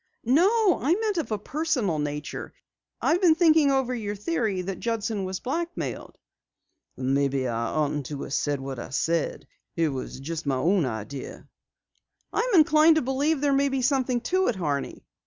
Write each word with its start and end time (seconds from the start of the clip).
"No, 0.25 0.79
I 0.81 0.95
meant 0.99 1.19
of 1.19 1.31
a 1.31 1.37
personal 1.37 1.99
nature. 1.99 2.55
I've 3.01 3.21
been 3.21 3.35
thinking 3.35 3.69
over 3.69 3.93
your 3.93 4.15
theory 4.15 4.63
that 4.63 4.79
Judson 4.79 5.25
was 5.25 5.39
blackmailed." 5.39 6.17
"Maybe 6.97 7.47
I 7.47 7.67
oughtn't 7.67 8.07
to 8.07 8.23
have 8.23 8.33
said 8.33 8.59
what 8.59 8.79
I 8.79 8.89
did. 9.05 9.45
It 9.75 9.89
was 9.89 10.19
just 10.19 10.47
my 10.47 10.55
own 10.57 10.87
idea." 10.87 11.47
"I'm 12.33 12.55
inclined 12.55 12.95
to 12.95 13.03
believe 13.03 13.41
there 13.41 13.53
may 13.53 13.69
be 13.69 13.83
something 13.83 14.21
to 14.21 14.47
it, 14.47 14.55
Horney. 14.55 15.05